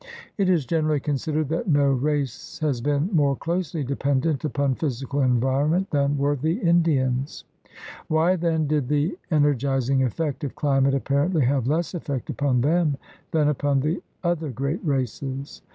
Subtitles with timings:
[0.35, 5.21] It is generally considered that no race has been r more closely dependent upon physical
[5.21, 7.43] environment than were the Indians.
[8.07, 12.97] Why, then, did the ener gizing effect of climate apparently have less effect upon them
[13.29, 15.61] than upon the other great races.?